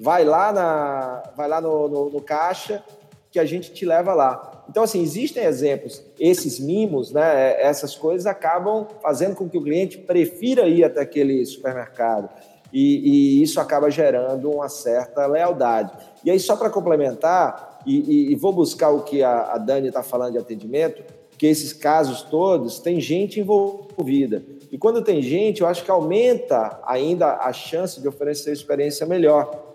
[0.00, 2.82] vai lá, na, vai lá no, no, no caixa
[3.30, 4.64] que a gente te leva lá.
[4.68, 9.98] Então, assim, existem exemplos, esses mimos, né, essas coisas acabam fazendo com que o cliente
[9.98, 12.28] prefira ir até aquele supermercado.
[12.72, 15.92] e, e isso acaba gerando uma certa lealdade.
[16.24, 20.02] E aí, só para complementar, e, e, vou buscar o que a, a Dani está
[20.02, 21.02] falando de atendimento,
[21.38, 24.42] que esses casos todos tem gente envolvida.
[24.70, 29.69] E quando tem gente, eu acho que aumenta ainda a chance de oferecer experiência melhor.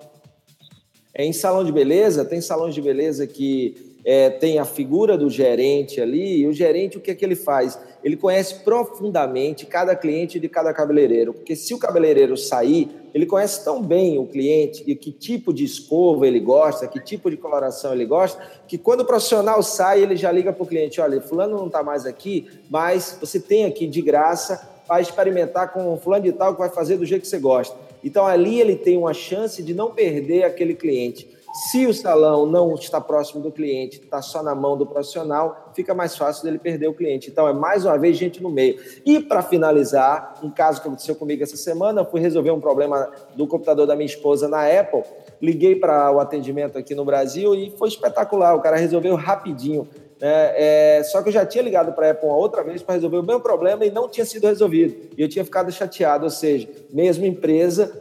[1.17, 5.30] É, em salão de beleza, tem salões de beleza que é, tem a figura do
[5.30, 7.80] gerente ali, e o gerente, o que é que ele faz?
[8.04, 13.63] Ele conhece profundamente cada cliente de cada cabeleireiro, porque se o cabeleireiro sair, ele conhece
[13.63, 17.93] tão bem o cliente e que tipo de escova ele gosta, que tipo de coloração
[17.93, 21.58] ele gosta, que quando o profissional sai, ele já liga para o cliente: olha, Fulano
[21.58, 26.34] não está mais aqui, mas você tem aqui de graça para experimentar com Fulano de
[26.34, 27.75] Tal que vai fazer do jeito que você gosta.
[28.05, 31.35] Então ali ele tem uma chance de não perder aquele cliente.
[31.55, 35.93] Se o salão não está próximo do cliente, está só na mão do profissional, fica
[35.93, 37.29] mais fácil dele perder o cliente.
[37.29, 38.77] Então, é mais uma vez gente no meio.
[39.05, 43.09] E, para finalizar, um caso que aconteceu comigo essa semana, eu fui resolver um problema
[43.37, 45.03] do computador da minha esposa na Apple.
[45.41, 48.53] Liguei para o atendimento aqui no Brasil e foi espetacular.
[48.53, 49.87] O cara resolveu rapidinho.
[50.21, 52.95] É, é, só que eu já tinha ligado para a Apple uma outra vez para
[52.95, 55.10] resolver o mesmo problema e não tinha sido resolvido.
[55.17, 57.91] E eu tinha ficado chateado, ou seja, mesma empresa,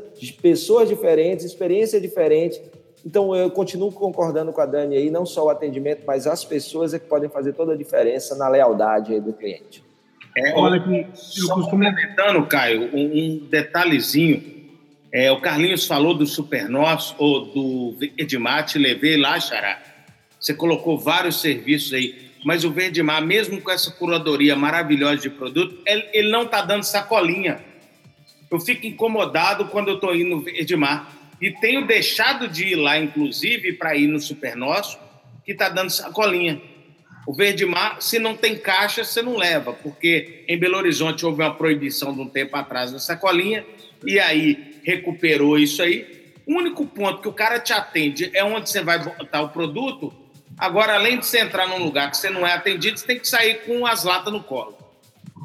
[0.41, 2.61] pessoas diferentes, experiência diferente,
[3.05, 6.95] então, eu continuo concordando com a Dani aí, não só o atendimento, mas as pessoas
[6.95, 9.85] é que podem fazer toda a diferença na lealdade do cliente.
[10.37, 14.43] É, Olha que só complementando, Caio, um, um, detalhezinho.
[15.13, 19.79] É, o Carlinhos falou do Supernosso ou do Edmar, te levei lá, Xará.
[20.45, 25.81] Você colocou vários serviços aí, mas o Verdemar, mesmo com essa curadoria maravilhosa de produto,
[25.87, 27.65] ele, não está dando sacolinha.
[28.51, 32.99] Eu fico incomodado quando eu estou indo no Verdemar e tenho deixado de ir lá,
[32.99, 34.99] inclusive, para ir no Super Nosso,
[35.47, 36.61] que está dando sacolinha.
[37.27, 41.41] O Verde Mar, se não tem caixa, você não leva, porque em Belo Horizonte houve
[41.41, 43.65] uma proibição de um tempo atrás da sacolinha,
[44.07, 46.35] e aí recuperou isso aí.
[46.47, 50.23] O único ponto que o cara te atende é onde você vai botar o produto.
[50.59, 53.29] Agora, além de você entrar num lugar que você não é atendido, você tem que
[53.29, 54.77] sair com as latas no colo.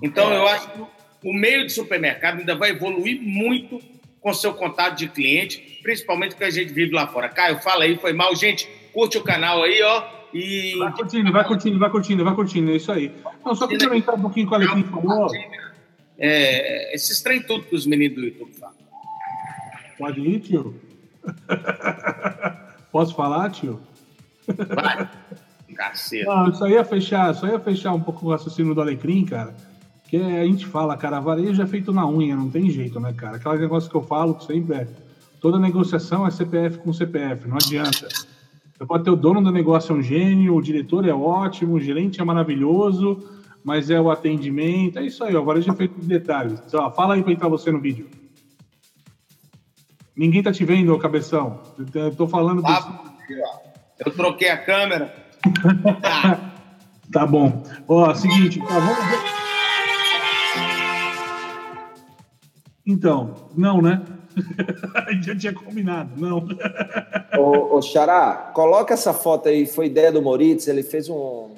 [0.04, 0.82] Então, eu acho que
[1.24, 3.82] o meio de supermercado ainda vai evoluir muito
[4.22, 7.30] com seu contato de cliente, principalmente porque a gente vive lá fora.
[7.30, 8.36] Caio, fala aí, foi mal.
[8.36, 10.20] Gente, curte o canal aí, ó.
[10.34, 10.78] E...
[10.78, 13.12] Vai curtindo, vai curtindo, vai curtindo, vai curtindo, é isso aí.
[13.44, 15.28] Não, só complementar um pouquinho com o Alecrim falou.
[16.18, 18.76] É, esses trem tudo que os meninos do YouTube falam.
[19.98, 20.80] Pode ir, tio?
[22.92, 23.82] Posso falar, tio?
[24.58, 25.10] Vai.
[25.76, 26.36] Caceta.
[26.36, 29.56] Não, só ia fechar, só ia fechar um pouco o raciocínio do Alecrim, cara.
[30.08, 33.38] Que a gente fala, cara, varejo é feito na unha, não tem jeito, né, cara?
[33.38, 34.88] Aquele negócio que eu falo sempre é:
[35.40, 38.08] toda negociação é CPF com CPF, não adianta.
[38.08, 41.80] Você pode ter o dono do negócio é um gênio, o diretor é ótimo, o
[41.80, 43.24] gerente é maravilhoso,
[43.64, 46.62] mas é o atendimento, é isso aí, o varejo é feito de detalhes.
[46.74, 48.08] Ó, fala aí para entrar você no vídeo.
[50.16, 51.62] Ninguém tá te vendo, cabeção.
[51.94, 52.62] Eu tô falando.
[52.66, 53.04] Ah,
[54.06, 55.14] eu troquei a câmera.
[57.12, 57.64] tá bom.
[57.88, 59.20] Ó, seguinte, tá, vamos ver.
[62.86, 64.02] Então, não, né?
[64.96, 66.48] a gente já tinha combinado, não.
[67.38, 71.50] ô, ô, Xará, coloca essa foto aí, foi ideia do Moritz, ele fez um,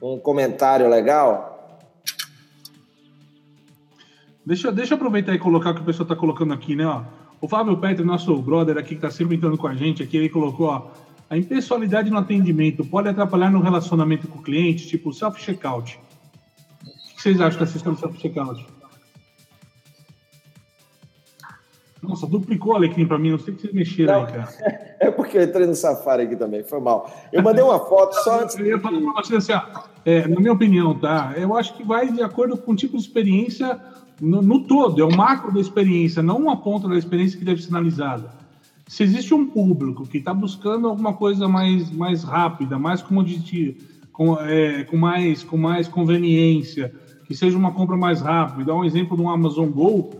[0.00, 1.80] um comentário legal.
[4.44, 6.86] Deixa, deixa eu aproveitar e colocar o que o pessoal está colocando aqui, né?
[6.86, 7.02] Ó,
[7.40, 10.28] o Fábio Petro, nosso brother aqui, que está sempre entrando com a gente aqui, ele
[10.28, 10.90] colocou, ó,
[11.32, 15.98] a impessoalidade no atendimento pode atrapalhar no relacionamento com o cliente, tipo self-checkout.
[16.84, 18.66] O que vocês acham da sistema self-checkout?
[22.02, 24.48] Nossa, duplicou o Alecrim para mim, não sei o que vocês mexeram não, aí, cara.
[25.00, 27.10] É porque eu entrei no Safari aqui também, foi mal.
[27.32, 28.56] Eu mandei uma foto só antes.
[28.56, 29.62] Eu ia falar para você assim, ó,
[30.04, 31.32] é, na minha opinião, tá?
[31.36, 33.80] Eu acho que vai de acordo com o tipo de experiência
[34.20, 37.62] no, no todo, é o macro da experiência, não uma ponta da experiência que deve
[37.62, 38.41] ser analisada.
[38.92, 43.74] Se existe um público que está buscando alguma coisa mais, mais rápida, mais comodity,
[44.12, 46.92] com, é, com, mais, com mais conveniência,
[47.24, 50.10] que seja uma compra mais rápida, dá um exemplo do Amazon Go,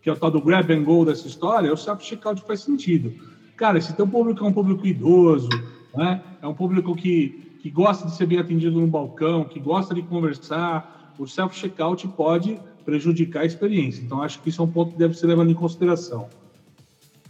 [0.00, 3.12] que é o tal do grab and go dessa história, o self-checkout faz sentido.
[3.58, 5.50] Cara, se teu público é um público idoso,
[5.94, 6.22] né?
[6.40, 10.00] é um público que, que gosta de ser bem atendido no balcão, que gosta de
[10.00, 14.02] conversar, o self-checkout pode prejudicar a experiência.
[14.02, 16.26] Então, acho que isso é um ponto que deve ser levado em consideração.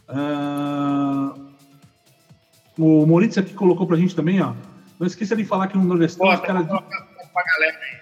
[0.08, 1.54] Uh...
[2.76, 4.52] O Moritz aqui colocou para a gente também, ó.
[4.98, 6.66] Não esqueça de falar que no Nordestão os caras.
[6.66, 7.98] Vou colocar pra galera aí.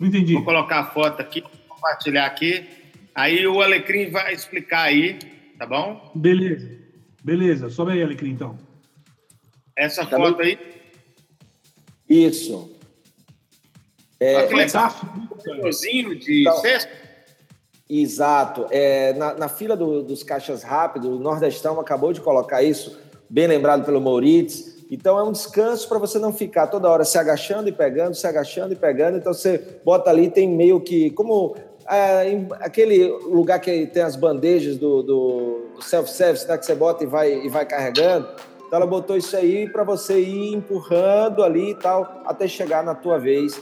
[0.00, 0.34] Não entendi.
[0.34, 2.66] Vou colocar a foto aqui, compartilhar aqui.
[3.14, 5.18] Aí o Alecrim vai explicar aí,
[5.56, 6.10] tá bom?
[6.14, 6.68] Beleza.
[7.22, 7.70] Beleza.
[7.70, 8.58] Sobe aí, Alecrim, então.
[9.76, 10.58] Essa tá foto aí?
[12.08, 12.76] Isso.
[14.18, 14.90] É, que legal.
[16.18, 16.62] de então,
[17.88, 18.66] Exato.
[18.70, 23.46] É, na, na fila do, dos caixas rápidos, o Nordestão acabou de colocar isso, bem
[23.46, 24.72] lembrado pelo Maurício.
[24.90, 28.26] Então é um descanso para você não ficar toda hora se agachando e pegando, se
[28.26, 29.18] agachando e pegando.
[29.18, 31.10] Então você bota ali, tem meio que.
[31.10, 31.56] Como
[31.90, 37.06] é, aquele lugar que tem as bandejas do, do self-service, né, que você bota e
[37.06, 38.28] vai, e vai carregando.
[38.66, 42.94] Então ela botou isso aí para você ir empurrando ali e tal, até chegar na
[42.94, 43.60] tua vez